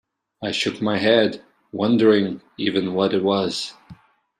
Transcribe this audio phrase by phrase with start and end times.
[0.41, 3.75] I shook my head, wondering even what it was.